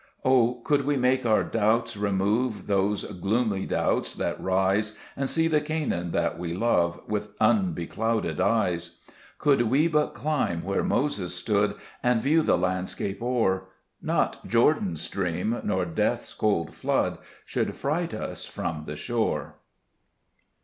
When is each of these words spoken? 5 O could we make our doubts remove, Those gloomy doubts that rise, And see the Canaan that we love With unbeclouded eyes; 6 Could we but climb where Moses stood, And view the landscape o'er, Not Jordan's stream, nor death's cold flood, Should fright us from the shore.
5 0.23 0.31
O 0.31 0.53
could 0.63 0.83
we 0.83 0.97
make 0.97 1.27
our 1.27 1.43
doubts 1.43 1.95
remove, 1.95 2.65
Those 2.65 3.03
gloomy 3.03 3.67
doubts 3.67 4.15
that 4.15 4.41
rise, 4.41 4.97
And 5.15 5.29
see 5.29 5.47
the 5.47 5.61
Canaan 5.61 6.09
that 6.09 6.39
we 6.39 6.55
love 6.55 6.99
With 7.07 7.37
unbeclouded 7.39 8.39
eyes; 8.41 8.83
6 9.05 9.13
Could 9.37 9.61
we 9.69 9.87
but 9.87 10.15
climb 10.15 10.63
where 10.63 10.83
Moses 10.83 11.35
stood, 11.35 11.75
And 12.01 12.19
view 12.19 12.41
the 12.41 12.57
landscape 12.57 13.21
o'er, 13.21 13.65
Not 14.01 14.47
Jordan's 14.47 15.03
stream, 15.03 15.61
nor 15.63 15.85
death's 15.85 16.33
cold 16.33 16.73
flood, 16.73 17.19
Should 17.45 17.75
fright 17.75 18.15
us 18.15 18.43
from 18.47 18.85
the 18.87 18.95
shore. 18.95 19.57